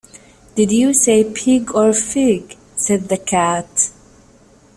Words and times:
‘Did 0.55 0.71
you 0.71 0.95
say 0.95 1.23
pig, 1.23 1.75
or 1.75 1.93
fig?’ 1.93 2.57
said 2.75 3.01
the 3.07 3.19
Cat. 3.19 3.67